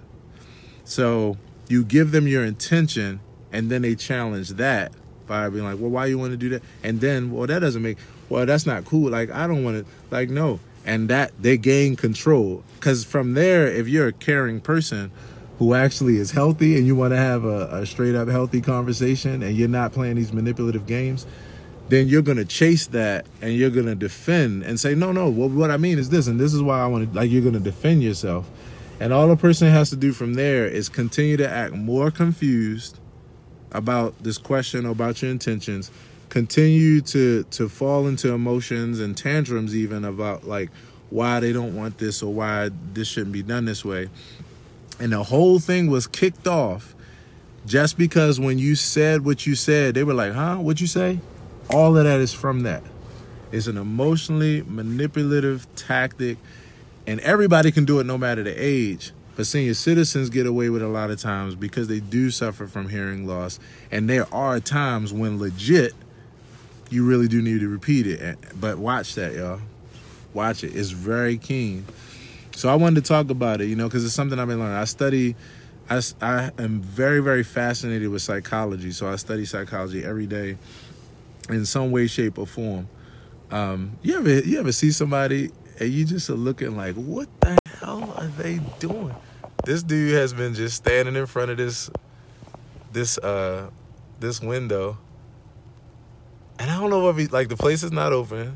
So 0.85 1.37
you 1.67 1.83
give 1.83 2.11
them 2.11 2.27
your 2.27 2.45
intention, 2.45 3.19
and 3.51 3.71
then 3.71 3.81
they 3.81 3.95
challenge 3.95 4.49
that 4.49 4.93
by 5.25 5.49
being 5.49 5.63
like, 5.63 5.79
"Well, 5.79 5.89
why 5.89 6.05
you 6.05 6.19
want 6.19 6.31
to 6.31 6.37
do 6.37 6.49
that?" 6.49 6.61
And 6.83 7.01
then, 7.01 7.31
well, 7.31 7.47
that 7.47 7.59
doesn't 7.59 7.81
make. 7.81 7.97
Well, 8.29 8.45
that's 8.45 8.67
not 8.67 8.85
cool. 8.85 9.09
Like, 9.09 9.31
I 9.31 9.47
don't 9.47 9.63
want 9.63 9.83
to. 9.83 9.91
Like, 10.11 10.29
no. 10.29 10.59
And 10.85 11.09
that 11.09 11.31
they 11.41 11.57
gain 11.57 11.95
control 11.95 12.63
because 12.75 13.05
from 13.05 13.33
there, 13.33 13.67
if 13.67 13.87
you're 13.87 14.07
a 14.07 14.13
caring 14.13 14.59
person 14.59 15.11
who 15.59 15.73
actually 15.73 16.17
is 16.17 16.31
healthy 16.31 16.75
and 16.77 16.85
you 16.85 16.95
want 16.95 17.11
to 17.13 17.17
have 17.17 17.45
a, 17.45 17.69
a 17.71 17.85
straight 17.85 18.15
up 18.15 18.27
healthy 18.27 18.59
conversation, 18.59 19.41
and 19.41 19.55
you're 19.55 19.69
not 19.69 19.93
playing 19.93 20.15
these 20.15 20.33
manipulative 20.33 20.85
games, 20.85 21.25
then 21.89 22.07
you're 22.07 22.21
going 22.21 22.37
to 22.37 22.45
chase 22.45 22.87
that 22.87 23.25
and 23.41 23.53
you're 23.53 23.69
going 23.69 23.85
to 23.85 23.95
defend 23.95 24.63
and 24.63 24.79
say, 24.79 24.95
no, 24.95 25.11
no, 25.11 25.29
well, 25.29 25.49
what 25.49 25.71
I 25.71 25.77
mean 25.77 25.99
is 25.99 26.09
this, 26.09 26.27
and 26.27 26.39
this 26.39 26.53
is 26.53 26.61
why 26.61 26.81
I 26.81 26.87
want 26.87 27.11
to, 27.11 27.15
like, 27.17 27.29
you're 27.31 27.41
going 27.41 27.53
to 27.53 27.59
defend 27.59 28.03
yourself. 28.03 28.49
And 28.99 29.13
all 29.13 29.29
a 29.31 29.37
person 29.37 29.69
has 29.69 29.89
to 29.89 29.95
do 29.95 30.11
from 30.11 30.33
there 30.33 30.65
is 30.65 30.89
continue 30.89 31.37
to 31.37 31.49
act 31.49 31.73
more 31.73 32.11
confused 32.11 32.99
about 33.71 34.21
this 34.23 34.37
question 34.37 34.85
about 34.85 35.21
your 35.21 35.31
intentions, 35.31 35.91
continue 36.33 36.99
to, 36.99 37.43
to 37.43 37.69
fall 37.69 38.07
into 38.07 38.33
emotions 38.33 38.99
and 38.99 39.15
tantrums, 39.15 39.75
even 39.75 40.03
about 40.03 40.47
like 40.47 40.71
why 41.11 41.39
they 41.39 41.53
don't 41.53 41.75
want 41.75 41.99
this 41.99 42.23
or 42.23 42.33
why 42.33 42.71
this 42.91 43.07
shouldn't 43.07 43.33
be 43.33 43.43
done 43.43 43.65
this 43.65 43.85
way. 43.85 44.09
And 44.99 45.13
the 45.13 45.21
whole 45.21 45.59
thing 45.59 45.91
was 45.91 46.07
kicked 46.07 46.47
off 46.47 46.95
just 47.67 47.99
because 47.99 48.39
when 48.39 48.57
you 48.57 48.73
said 48.73 49.23
what 49.23 49.45
you 49.45 49.53
said, 49.53 49.93
they 49.93 50.03
were 50.03 50.15
like, 50.15 50.33
huh, 50.33 50.55
what'd 50.55 50.81
you 50.81 50.87
say? 50.87 51.19
All 51.69 51.95
of 51.95 52.03
that 52.03 52.19
is 52.19 52.33
from 52.33 52.61
that. 52.61 52.81
It's 53.51 53.67
an 53.67 53.77
emotionally 53.77 54.63
manipulative 54.63 55.67
tactic, 55.75 56.39
and 57.05 57.19
everybody 57.19 57.71
can 57.71 57.85
do 57.85 57.99
it 57.99 58.07
no 58.07 58.17
matter 58.17 58.41
the 58.41 58.55
age. 58.57 59.11
But 59.35 59.45
senior 59.45 59.75
citizens 59.75 60.31
get 60.31 60.47
away 60.47 60.71
with 60.71 60.81
a 60.81 60.87
lot 60.87 61.11
of 61.11 61.19
times 61.19 61.53
because 61.53 61.87
they 61.87 61.99
do 61.99 62.31
suffer 62.31 62.65
from 62.65 62.89
hearing 62.89 63.27
loss. 63.27 63.59
And 63.91 64.09
there 64.09 64.25
are 64.33 64.59
times 64.59 65.13
when 65.13 65.39
legit, 65.39 65.93
you 66.89 67.05
really 67.05 67.27
do 67.27 67.41
need 67.41 67.59
to 67.61 67.67
repeat 67.67 68.07
it. 68.07 68.37
But 68.59 68.77
watch 68.77 69.15
that, 69.15 69.33
y'all. 69.33 69.59
Watch 70.33 70.63
it. 70.63 70.75
It's 70.75 70.89
very 70.89 71.37
keen. 71.37 71.85
So 72.55 72.69
I 72.69 72.75
wanted 72.75 73.03
to 73.03 73.07
talk 73.07 73.29
about 73.29 73.61
it, 73.61 73.67
you 73.67 73.75
know, 73.75 73.87
because 73.87 74.05
it's 74.05 74.13
something 74.13 74.37
I've 74.39 74.47
been 74.47 74.59
learning. 74.59 74.75
I 74.75 74.85
study, 74.85 75.35
I, 75.89 76.01
I 76.21 76.51
am 76.57 76.81
very, 76.81 77.19
very 77.19 77.43
fascinated 77.43 78.09
with 78.09 78.21
psychology. 78.21 78.91
So 78.91 79.07
I 79.07 79.15
study 79.15 79.45
psychology 79.45 80.03
every 80.03 80.27
day 80.27 80.57
in 81.49 81.65
some 81.65 81.91
way, 81.91 82.07
shape, 82.07 82.37
or 82.37 82.47
form. 82.47 82.87
Um, 83.51 83.97
you 84.01 84.17
ever 84.17 84.39
you 84.39 84.59
ever 84.59 84.71
see 84.71 84.91
somebody 84.91 85.51
and 85.79 85.89
you 85.89 86.05
just 86.05 86.29
are 86.29 86.35
looking 86.35 86.75
like, 86.75 86.95
what 86.95 87.27
the 87.41 87.57
hell 87.79 88.13
are 88.17 88.27
they 88.27 88.59
doing? 88.79 89.15
This 89.65 89.83
dude 89.83 90.13
has 90.15 90.33
been 90.33 90.53
just 90.53 90.77
standing 90.77 91.15
in 91.15 91.25
front 91.25 91.51
of 91.51 91.57
this 91.57 91.89
this 92.91 93.17
uh 93.17 93.69
this 94.19 94.41
window. 94.41 94.97
And 96.59 96.69
I 96.69 96.79
don't 96.79 96.89
know 96.89 97.09
if 97.09 97.17
he 97.17 97.27
like 97.27 97.49
the 97.49 97.57
place 97.57 97.83
is 97.83 97.91
not 97.91 98.13
open. 98.13 98.55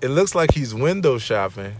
It 0.00 0.08
looks 0.08 0.34
like 0.34 0.52
he's 0.52 0.74
window 0.74 1.18
shopping, 1.18 1.74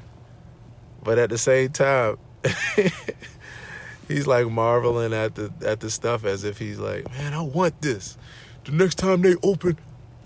but 1.02 1.18
at 1.18 1.30
the 1.30 1.38
same 1.38 1.70
time 1.70 2.18
he's 4.09 4.26
like 4.26 4.49
marveling 4.49 5.12
at 5.12 5.35
the 5.35 5.52
at 5.64 5.80
the 5.80 5.90
stuff 5.90 6.25
as 6.25 6.44
if 6.44 6.59
he's 6.59 6.78
like, 6.78 7.11
man, 7.11 7.32
I 7.32 7.42
want 7.42 7.80
this. 7.80 8.18
The 8.64 8.73
next 8.73 8.97
time 8.97 9.23
they 9.23 9.37
open, 9.42 9.78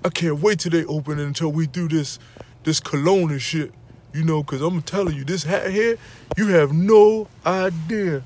I 0.05 0.09
can't 0.09 0.41
wait 0.41 0.61
till 0.61 0.73
they 0.73 0.85
open 0.87 1.19
until 1.19 1.53
we 1.53 1.67
do 1.67 1.89
this 1.89 2.19
this 2.65 2.81
cologne 2.81 3.31
and 3.31 3.43
shit. 3.43 3.73
You 4.13 4.25
know, 4.25 4.43
cause 4.45 4.61
I'm 4.61 4.81
telling 4.83 5.17
you, 5.17 5.25
this 5.25 5.43
hat 5.43 5.71
here, 5.71 5.99
you 6.37 6.47
have 6.49 6.73
no 6.73 7.29
idea. 7.45 8.23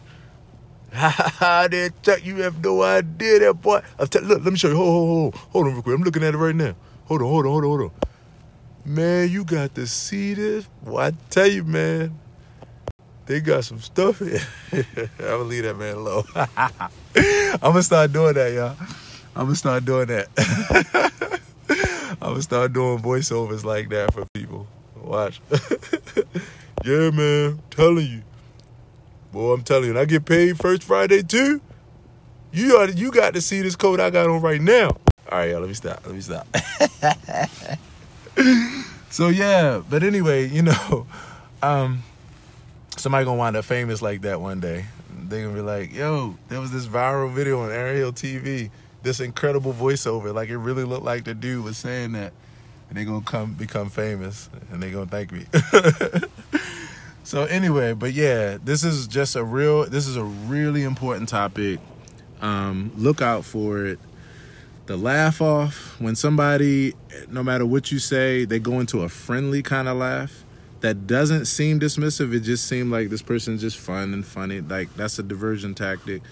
Ha! 0.95 1.69
Chuck, 2.03 2.25
you 2.25 2.37
have 2.37 2.63
no 2.65 2.83
idea, 2.83 3.39
that 3.41 3.55
boy. 3.61 3.81
T- 4.11 4.21
look, 4.21 4.43
let 4.43 4.53
me 4.53 4.59
show 4.59 4.69
you. 4.69 4.77
Hold, 4.77 4.89
hold, 4.89 5.35
hold, 5.35 5.35
hold 5.53 5.67
on, 5.67 5.73
real 5.75 5.83
quick. 5.83 5.95
I'm 5.97 6.03
looking 6.03 6.23
at 6.25 6.35
it 6.35 6.39
right 6.39 6.55
now. 6.55 6.75
Hold 7.07 7.23
on, 7.23 7.29
hold 7.29 7.47
on, 7.47 7.53
hold 7.53 7.65
on, 7.65 7.71
hold 7.71 7.81
on. 7.83 7.91
Man, 8.85 9.29
you 9.29 9.45
got 9.45 9.75
to 9.75 9.87
see 9.87 10.35
this. 10.35 10.67
Well, 10.83 10.99
I 10.99 11.13
tell 11.31 11.47
you, 11.47 11.63
man, 11.63 12.19
they 13.27 13.41
got 13.41 13.65
some 13.65 13.81
stuff 13.81 14.21
here. 14.21 14.41
I'm 14.73 15.09
gonna 15.19 15.43
leave 15.45 15.65
that 15.65 15.77
man 15.77 15.97
alone. 15.97 16.25
I'm 16.35 17.59
gonna 17.61 17.83
start 17.83 18.13
doing 18.13 18.35
that, 18.35 18.53
y'all. 18.53 18.77
I'm 19.37 19.45
gonna 19.45 19.57
start 19.57 19.85
doing 19.85 20.07
that. 20.07 20.29
I'm 22.23 22.31
gonna 22.31 22.43
start 22.43 22.73
doing 22.73 22.99
voiceovers 22.99 23.65
like 23.65 23.91
that 23.91 24.15
for 24.15 24.25
people. 24.33 24.67
Watch. 24.97 25.41
yeah, 26.85 27.11
man. 27.11 27.51
I'm 27.51 27.63
telling 27.71 28.07
you. 28.07 28.23
Boy, 29.33 29.53
I'm 29.53 29.63
telling 29.63 29.91
you, 29.91 29.99
I 29.99 30.05
get 30.05 30.25
paid 30.25 30.59
first 30.59 30.83
Friday 30.83 31.23
too. 31.23 31.61
You 32.53 32.73
got 32.73 32.97
you 32.97 33.11
got 33.11 33.35
to 33.35 33.41
see 33.41 33.61
this 33.61 33.77
coat 33.77 34.01
I 34.01 34.11
got 34.11 34.29
on 34.29 34.41
right 34.41 34.61
now. 34.61 34.89
All 35.31 35.39
right, 35.39 35.51
y'all, 35.51 35.61
let 35.61 35.69
me 35.69 35.75
stop. 35.75 36.05
Let 36.07 36.15
me 36.15 36.21
stop. 36.21 36.47
so 39.11 39.29
yeah, 39.29 39.83
but 39.89 40.03
anyway, 40.03 40.49
you 40.49 40.63
know, 40.63 41.07
um, 41.63 42.03
somebody 42.97 43.25
gonna 43.27 43.39
wind 43.39 43.57
up 43.57 43.65
famous 43.65 44.01
like 44.01 44.23
that 44.23 44.41
one 44.41 44.61
day. 44.61 44.87
They 45.29 45.43
gonna 45.43 45.55
be 45.55 45.61
like, 45.61 45.93
"Yo, 45.93 46.37
there 46.49 46.61
was 46.61 46.73
this 46.73 46.87
viral 46.87 47.31
video 47.31 47.61
on 47.61 47.71
Ariel 47.71 48.13
TV, 48.13 48.71
this 49.03 49.21
incredible 49.21 49.75
voiceover. 49.75 50.35
Like 50.35 50.49
it 50.49 50.57
really 50.57 50.85
looked 50.85 51.05
like 51.05 51.25
the 51.25 51.35
dude 51.35 51.65
was 51.65 51.77
saying 51.77 52.13
that." 52.13 52.33
and 52.89 52.97
they're 52.97 53.05
gonna 53.05 53.21
come 53.21 53.53
become 53.53 53.91
famous 53.91 54.49
and 54.71 54.83
they're 54.83 54.91
gonna 54.91 55.07
thank 55.07 55.33
me. 55.33 55.45
so 57.25 57.45
anyway, 57.45 57.93
but 57.93 58.13
yeah, 58.13 58.59
this 58.63 58.85
is 58.85 59.07
just 59.07 59.37
a 59.37 59.45
real 59.45 59.85
this 59.87 60.07
is 60.07 60.17
a 60.17 60.25
really 60.25 60.83
important 60.83 61.29
topic. 61.29 61.81
Um, 62.41 62.93
look 62.97 63.21
out 63.21 63.45
for 63.45 63.85
it. 63.85 63.99
The 64.87 64.97
laugh 64.97 65.43
off 65.43 66.01
when 66.01 66.17
somebody, 66.17 66.95
no 67.29 67.43
matter 67.43 67.67
what 67.67 67.93
you 67.93 67.99
say, 67.99 68.45
they 68.45 68.59
go 68.59 68.81
into 68.81 69.03
a 69.03 69.09
friendly 69.09 69.63
kind 69.63 69.89
of 69.89 69.99
laugh 69.99 70.45
that 70.81 71.07
doesn't 71.07 71.45
seem 71.45 71.79
dismissive. 71.81 72.33
It 72.33 72.41
just 72.41 72.67
seemed 72.67 72.91
like 72.91 73.11
this 73.11 73.21
person's 73.21 73.61
just 73.61 73.77
fun 73.77 74.15
and 74.15 74.25
funny. 74.25 74.61
Like 74.61 74.95
that's 74.95 75.19
a 75.19 75.23
diversion 75.23 75.75
tactic. 75.75 76.23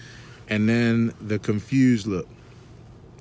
And 0.49 0.67
then 0.67 1.13
the 1.19 1.37
confused 1.37 2.07
look 2.07 2.27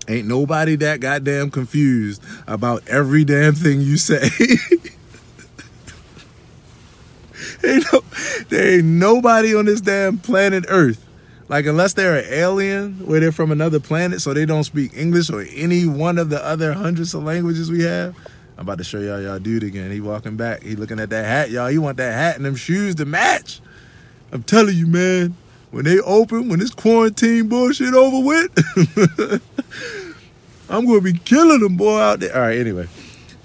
Ain't 0.08 0.28
nobody 0.28 0.76
that 0.76 1.00
goddamn 1.00 1.50
confused 1.50 2.22
about 2.46 2.86
every 2.88 3.24
damn 3.24 3.54
thing 3.54 3.80
you 3.80 3.96
say. 3.96 4.28
ain't 7.66 7.92
no, 7.92 8.02
there 8.48 8.78
ain't 8.78 8.84
nobody 8.84 9.54
on 9.54 9.64
this 9.64 9.80
damn 9.80 10.18
planet 10.18 10.64
Earth. 10.68 11.04
Like 11.48 11.66
unless 11.66 11.92
they're 11.92 12.16
an 12.16 12.26
alien 12.28 13.06
where 13.06 13.20
they're 13.20 13.32
from 13.32 13.52
another 13.52 13.78
planet 13.78 14.20
so 14.20 14.34
they 14.34 14.46
don't 14.46 14.64
speak 14.64 14.92
English 14.96 15.30
or 15.30 15.42
any 15.54 15.86
one 15.86 16.18
of 16.18 16.28
the 16.28 16.44
other 16.44 16.72
hundreds 16.72 17.14
of 17.14 17.22
languages 17.22 17.70
we 17.70 17.84
have. 17.84 18.16
I'm 18.58 18.62
about 18.62 18.78
to 18.78 18.84
show 18.84 18.98
y'all 18.98 19.20
y'all 19.20 19.38
dude 19.38 19.62
again. 19.62 19.90
He 19.90 20.00
walking 20.00 20.36
back. 20.36 20.62
He 20.62 20.76
looking 20.76 20.98
at 20.98 21.10
that 21.10 21.24
hat, 21.24 21.50
y'all. 21.50 21.68
He 21.68 21.78
want 21.78 21.98
that 21.98 22.12
hat 22.12 22.36
and 22.36 22.44
them 22.44 22.56
shoes 22.56 22.94
to 22.96 23.04
match. 23.04 23.60
I'm 24.32 24.42
telling 24.42 24.76
you, 24.76 24.86
man 24.86 25.36
when 25.70 25.84
they 25.84 26.00
open, 26.00 26.48
when 26.48 26.58
this 26.58 26.70
quarantine 26.70 27.48
bullshit 27.48 27.92
over 27.92 28.24
with, 28.24 29.42
I'm 30.70 30.86
gonna 30.86 31.00
be 31.02 31.12
killing 31.12 31.60
them, 31.60 31.76
boy, 31.76 31.98
out 31.98 32.20
there. 32.20 32.34
All 32.34 32.40
right, 32.40 32.58
anyway. 32.58 32.88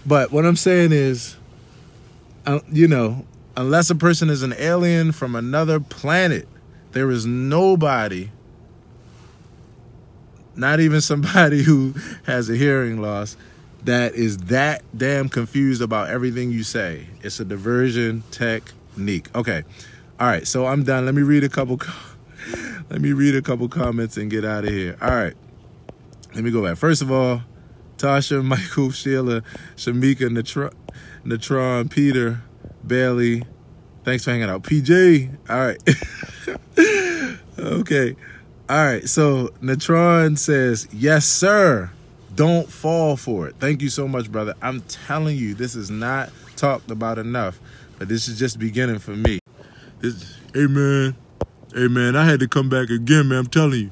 But 0.06 0.32
what 0.32 0.46
I'm 0.46 0.56
saying 0.56 0.92
is, 0.94 1.36
uh, 2.46 2.60
you 2.72 2.88
know, 2.88 3.26
unless 3.56 3.90
a 3.90 3.96
person 3.96 4.30
is 4.30 4.44
an 4.44 4.54
alien 4.58 5.12
from 5.12 5.36
another 5.36 5.80
planet, 5.80 6.48
there 6.92 7.10
is 7.12 7.26
nobody, 7.26 8.30
not 10.56 10.80
even 10.80 11.02
somebody 11.02 11.64
who 11.64 11.94
has 12.24 12.50
a 12.50 12.56
hearing 12.56 13.02
loss, 13.02 13.38
that 13.84 14.14
is 14.14 14.38
that 14.38 14.84
damn 14.96 15.28
confused 15.28 15.82
about 15.82 16.10
everything 16.10 16.52
you 16.52 16.64
say. 16.64 17.08
It's 17.24 17.40
a 17.40 17.46
diversion 17.46 18.24
technique. 18.32 19.28
Okay. 19.36 19.64
All 20.20 20.28
right, 20.28 20.46
so 20.46 20.68
I'm 20.68 20.84
done. 20.84 21.06
Let 21.06 21.16
me 21.16 21.24
read 21.24 21.44
a 21.44 21.50
couple. 21.50 21.80
Let 22.90 23.02
me 23.02 23.14
read 23.14 23.36
a 23.36 23.42
couple 23.42 23.68
comments 23.70 24.18
and 24.18 24.30
get 24.30 24.46
out 24.46 24.66
of 24.66 24.70
here. 24.70 24.98
All 25.02 25.10
right. 25.10 25.34
Let 26.36 26.44
me 26.44 26.52
go 26.52 26.64
back. 26.64 26.78
First 26.78 27.02
of 27.02 27.12
all, 27.12 27.42
Tasha, 27.98 28.44
Michael, 28.46 28.92
Sheila, 28.92 29.42
Shamika, 29.76 30.30
Natron, 30.30 30.72
Natron 31.24 31.90
Peter, 31.90 32.42
Bailey. 32.86 33.44
Thanks 34.04 34.24
for 34.24 34.32
hanging 34.32 34.50
out. 34.50 34.64
PJ. 34.64 35.30
All 35.50 35.60
right. 35.60 37.40
okay. 37.60 38.16
All 38.70 38.86
right. 38.86 39.08
So 39.08 39.52
Natron 39.62 40.38
says, 40.38 40.88
Yes, 40.92 41.26
sir. 41.26 41.92
Don't 42.34 42.70
fall 42.70 43.18
for 43.18 43.48
it. 43.48 43.56
Thank 43.60 43.82
you 43.82 43.90
so 43.90 44.08
much, 44.08 44.32
brother. 44.32 44.56
I'm 44.62 44.82
telling 44.82 45.38
you, 45.38 45.54
this 45.54 45.76
is 45.76 45.92
not 45.92 46.30
talked 46.56 46.90
about 46.90 47.18
enough, 47.18 47.60
but 48.00 48.08
this 48.08 48.28
is 48.28 48.40
just 48.40 48.58
beginning 48.58 49.00
for 49.00 49.12
me. 49.12 49.40
This, 50.00 50.38
hey, 50.54 50.68
man. 50.68 51.16
Hey 51.74 51.88
man, 51.88 52.18
I 52.18 52.26
had 52.26 52.42
to 52.42 52.50
come 52.50 52.68
back 52.68 52.90
again, 52.90 53.30
man. 53.30 53.38
I'm 53.38 53.48
telling 53.48 53.80
you, 53.80 53.92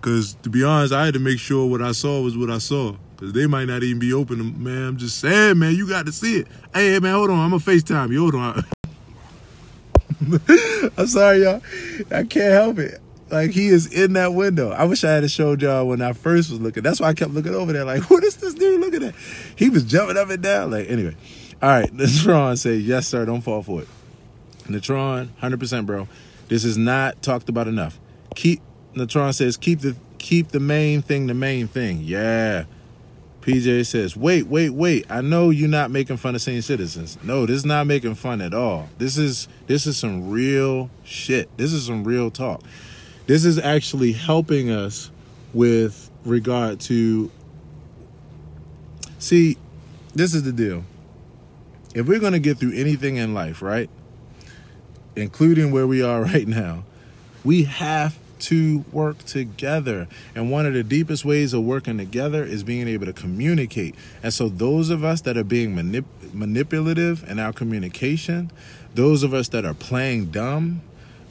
because 0.00 0.32
to 0.36 0.48
be 0.48 0.64
honest, 0.64 0.94
I 0.94 1.04
had 1.04 1.12
to 1.12 1.20
make 1.20 1.38
sure 1.38 1.66
what 1.66 1.82
I 1.82 1.92
saw 1.92 2.22
was 2.22 2.38
what 2.38 2.48
I 2.48 2.56
saw. 2.56 2.96
Cause 3.18 3.32
they 3.32 3.46
might 3.48 3.64
not 3.64 3.82
even 3.82 3.98
be 3.98 4.12
open, 4.12 4.62
man. 4.62 4.88
I'm 4.88 4.96
just 4.96 5.18
saying, 5.18 5.58
man. 5.58 5.74
You 5.74 5.88
got 5.88 6.06
to 6.06 6.12
see 6.12 6.38
it. 6.38 6.48
Hey, 6.72 6.98
man, 7.00 7.14
hold 7.14 7.30
on. 7.30 7.38
I'm 7.40 7.50
gonna 7.50 7.62
Facetime 7.62 8.12
you. 8.12 8.20
Hold 8.20 8.36
on. 8.36 8.64
I'm 10.96 11.06
sorry, 11.08 11.42
y'all. 11.42 11.60
I 12.12 12.22
can't 12.22 12.52
help 12.52 12.78
it. 12.78 13.00
Like 13.30 13.50
he 13.50 13.68
is 13.68 13.92
in 13.92 14.14
that 14.14 14.34
window. 14.34 14.70
I 14.70 14.84
wish 14.84 15.04
I 15.04 15.10
had 15.10 15.30
showed 15.30 15.62
y'all 15.62 15.86
when 15.86 16.00
I 16.00 16.12
first 16.12 16.50
was 16.50 16.60
looking. 16.60 16.82
That's 16.82 17.00
why 17.00 17.08
I 17.08 17.14
kept 17.14 17.32
looking 17.32 17.54
over 17.54 17.72
there. 17.72 17.84
Like, 17.84 18.02
what 18.10 18.22
is 18.22 18.36
this 18.36 18.54
dude 18.54 18.80
looking 18.80 19.02
at? 19.02 19.14
He 19.56 19.68
was 19.68 19.84
jumping 19.84 20.16
up 20.16 20.30
and 20.30 20.42
down. 20.42 20.70
Like, 20.70 20.88
anyway. 20.88 21.16
All 21.60 21.68
right. 21.68 21.92
Natron 21.94 22.56
say, 22.56 22.76
yes, 22.76 23.08
sir. 23.08 23.24
Don't 23.24 23.40
fall 23.40 23.62
for 23.62 23.82
it. 23.82 23.88
Natron, 24.68 25.32
100%, 25.42 25.86
bro. 25.86 26.06
This 26.48 26.64
is 26.64 26.78
not 26.78 27.20
talked 27.22 27.48
about 27.48 27.68
enough. 27.68 27.98
Keep 28.34 28.60
Natron 28.94 29.32
says 29.32 29.56
keep 29.56 29.80
the 29.80 29.96
keep 30.18 30.48
the 30.48 30.60
main 30.60 31.02
thing 31.02 31.26
the 31.26 31.34
main 31.34 31.68
thing. 31.68 32.00
Yeah. 32.02 32.64
PJ 33.48 33.86
says, 33.86 34.16
wait, 34.16 34.46
wait, 34.46 34.70
wait. 34.70 35.06
I 35.10 35.20
know 35.20 35.50
you're 35.50 35.68
not 35.68 35.90
making 35.90 36.18
fun 36.18 36.34
of 36.34 36.42
senior 36.42 36.62
citizens. 36.62 37.18
No, 37.22 37.46
this 37.46 37.56
is 37.56 37.64
not 37.64 37.86
making 37.86 38.14
fun 38.14 38.40
at 38.40 38.52
all. 38.52 38.88
This 38.98 39.16
is 39.16 39.48
this 39.66 39.86
is 39.86 39.96
some 39.96 40.28
real 40.28 40.90
shit. 41.04 41.48
This 41.56 41.72
is 41.72 41.86
some 41.86 42.04
real 42.04 42.30
talk. 42.30 42.62
This 43.26 43.44
is 43.44 43.58
actually 43.58 44.12
helping 44.12 44.70
us 44.70 45.10
with 45.54 46.10
regard 46.24 46.80
to 46.80 47.30
see, 49.18 49.56
this 50.14 50.34
is 50.34 50.42
the 50.42 50.52
deal. 50.52 50.84
If 51.94 52.06
we're 52.06 52.20
gonna 52.20 52.38
get 52.38 52.58
through 52.58 52.74
anything 52.74 53.16
in 53.16 53.34
life, 53.34 53.62
right? 53.62 53.88
including 55.18 55.70
where 55.70 55.86
we 55.86 56.02
are 56.02 56.22
right 56.34 56.48
now, 56.48 56.84
we 57.44 57.64
have 57.64 58.18
to 58.40 58.84
work 58.92 59.18
together. 59.24 60.08
And 60.34 60.50
one 60.50 60.66
of 60.66 60.74
the 60.74 60.82
deepest 60.82 61.24
ways 61.24 61.52
of 61.52 61.62
working 61.64 61.98
together 61.98 62.44
is 62.44 62.62
being 62.62 62.88
able 62.88 63.06
to 63.06 63.12
communicate. 63.12 63.94
And 64.22 64.32
so, 64.32 64.48
those 64.48 64.90
of 64.90 65.04
us 65.04 65.22
that 65.22 65.36
are 65.36 65.44
being 65.44 65.74
manip- 65.74 66.04
manipulative 66.32 67.28
in 67.28 67.38
our 67.38 67.52
communication, 67.52 68.50
those 68.94 69.22
of 69.22 69.34
us 69.34 69.48
that 69.48 69.64
are 69.64 69.74
playing 69.74 70.26
dumb, 70.26 70.82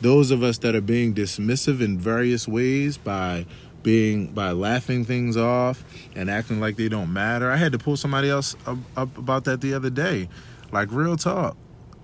those 0.01 0.31
of 0.31 0.43
us 0.43 0.59
that 0.59 0.75
are 0.75 0.81
being 0.81 1.13
dismissive 1.13 1.81
in 1.81 1.97
various 1.97 2.47
ways 2.47 2.97
by 2.97 3.45
being 3.83 4.27
by 4.27 4.51
laughing 4.51 5.05
things 5.05 5.37
off 5.37 5.83
and 6.15 6.29
acting 6.29 6.59
like 6.59 6.75
they 6.75 6.89
don't 6.89 7.11
matter. 7.13 7.49
I 7.49 7.55
had 7.55 7.71
to 7.71 7.77
pull 7.77 7.97
somebody 7.97 8.29
else 8.29 8.55
up, 8.65 8.77
up 8.95 9.17
about 9.17 9.45
that 9.45 9.61
the 9.61 9.73
other 9.73 9.89
day. 9.89 10.29
Like 10.71 10.91
real 10.91 11.15
talk. 11.15 11.55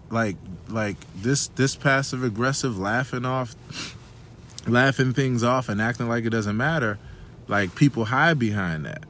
Like 0.09 0.37
like 0.69 0.95
this 1.15 1.47
this 1.49 1.75
passive 1.75 2.23
aggressive 2.23 2.77
laughing 2.79 3.25
off 3.25 3.55
laughing 4.67 5.13
things 5.13 5.43
off 5.43 5.69
and 5.69 5.81
acting 5.81 6.07
like 6.07 6.25
it 6.25 6.29
doesn't 6.29 6.57
matter. 6.57 6.97
Like 7.47 7.75
people 7.75 8.05
hide 8.05 8.39
behind 8.39 8.85
that. 8.85 9.03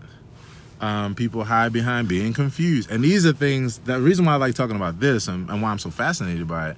Um, 0.82 1.16
people 1.16 1.46
hide 1.46 1.72
behind 1.72 2.10
being 2.10 2.34
confused. 2.34 2.92
And 2.92 3.04
these 3.04 3.26
are 3.26 3.32
things, 3.32 3.80
the 3.80 4.02
reason 4.02 4.26
why 4.26 4.34
I 4.34 4.36
like 4.36 4.56
talking 4.56 4.76
about 4.76 5.00
this 5.00 5.28
and, 5.28 5.50
and 5.50 5.62
why 5.62 5.70
I'm 5.70 5.80
so 5.80 5.90
fascinated 5.90 6.48
by 6.48 6.72
it 6.72 6.78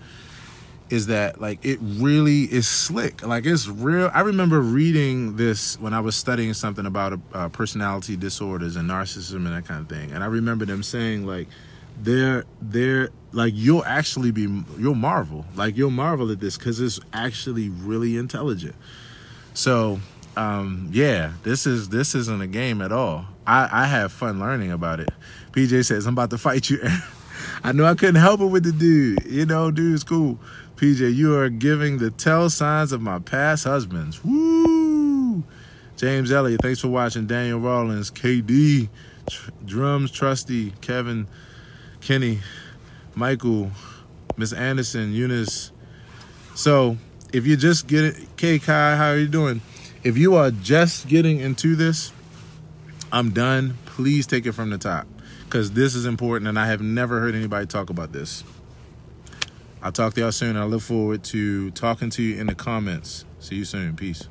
is 0.89 1.08
that 1.08 1.41
like 1.41 1.65
it 1.65 1.79
really 1.82 2.44
is 2.44 2.67
slick. 2.67 3.25
Like 3.25 3.46
it's 3.46 3.67
real. 3.67 4.12
I 4.13 4.22
remember 4.22 4.62
reading 4.62 5.36
this 5.36 5.79
when 5.79 5.94
I 5.94 6.00
was 6.00 6.15
studying 6.15 6.53
something 6.53 6.86
about 6.86 7.20
uh, 7.34 7.50
personality 7.50 8.15
disorders 8.15 8.75
and 8.75 8.89
narcissism 8.89 9.38
and 9.38 9.48
that 9.48 9.65
kind 9.65 9.82
of 9.82 9.89
thing. 9.89 10.12
And 10.12 10.24
I 10.24 10.27
remember 10.27 10.65
them 10.65 10.84
saying 10.84 11.25
like 11.25 11.48
they're 12.02 12.46
they're 12.62 13.10
like 13.32 13.54
you'll 13.56 13.86
actually 13.86 14.32
be 14.32 14.42
you'll 14.78 14.96
marvel 14.96 15.46
like 15.56 15.75
you'll 15.78 15.92
marvel 15.92 16.32
at 16.32 16.40
this 16.40 16.58
because 16.58 16.80
it's 16.80 17.00
actually 17.14 17.70
really 17.70 18.18
intelligent. 18.18 18.75
So 19.54 20.00
um, 20.38 20.90
yeah, 20.92 21.34
this 21.44 21.66
is 21.66 21.90
this 21.90 22.16
isn't 22.16 22.42
a 22.42 22.48
game 22.48 22.82
at 22.82 22.92
all. 22.92 23.25
I, 23.48 23.70
I 23.72 23.86
have 23.86 24.12
fun 24.12 24.40
learning 24.40 24.72
about 24.72 25.00
it. 25.00 25.10
PJ 25.52 25.86
says, 25.86 26.06
I'm 26.06 26.14
about 26.14 26.30
to 26.32 26.38
fight 26.38 26.70
you. 26.70 26.80
I 27.64 27.72
know 27.72 27.86
I 27.86 27.96
couldn't 27.96 28.16
help 28.16 28.42
it 28.42 28.48
with 28.48 28.64
the 28.64 28.72
dude. 28.72 29.25
You 29.25 29.46
know, 29.46 29.72
dude's 29.72 30.04
cool. 30.04 30.40
PJ, 30.75 31.16
you 31.16 31.38
are 31.38 31.50
giving 31.50 31.98
the 31.98 32.12
tell 32.12 32.50
signs 32.50 32.92
of 32.92 33.02
my 33.02 33.20
past 33.20 33.64
husbands. 33.64 34.24
Woo! 34.24 35.44
James 35.96 36.32
Elliott, 36.32 36.62
thanks 36.62 36.82
for 36.82 36.90
watching. 36.90 37.25
Daniel 37.28 37.60
Rollins, 37.60 38.12
KD, 38.12 38.90
Tr- 39.30 39.52
Drums, 39.66 40.12
Trusty, 40.12 40.72
Kevin, 40.82 41.28
Kenny, 42.06 42.40
Michael, 43.16 43.72
Miss 44.38 44.54
Anderson, 44.54 45.12
Eunice. 45.12 45.72
So, 46.54 46.98
if 47.34 47.48
you're 47.48 47.58
just 47.58 47.88
getting, 47.88 48.28
K 48.38 48.60
Kai, 48.60 48.96
how 48.96 49.10
are 49.10 49.18
you 49.18 49.28
doing? 49.28 49.60
If 50.04 50.16
you 50.16 50.36
are 50.36 50.52
just 50.52 51.08
getting 51.08 51.40
into 51.40 51.76
this, 51.76 52.14
I'm 53.12 53.32
done. 53.32 53.80
Please 53.86 54.28
take 54.28 54.46
it 54.46 54.52
from 54.52 54.70
the 54.70 54.78
top 54.78 55.08
because 55.46 55.72
this 55.72 55.96
is 55.96 56.06
important 56.06 56.48
and 56.48 56.60
I 56.60 56.68
have 56.68 56.80
never 56.80 57.20
heard 57.20 57.34
anybody 57.34 57.66
talk 57.66 57.90
about 57.90 58.12
this. 58.12 58.44
I'll 59.82 59.92
talk 59.92 60.14
to 60.14 60.22
y'all 60.22 60.32
soon. 60.32 60.58
I 60.58 60.66
look 60.66 60.84
forward 60.84 61.24
to 61.26 61.72
talking 61.72 62.12
to 62.12 62.22
you 62.22 62.40
in 62.40 62.46
the 62.46 62.56
comments. 62.56 63.26
See 63.40 63.56
you 63.56 63.66
soon. 63.66 63.96
Peace. 63.96 64.28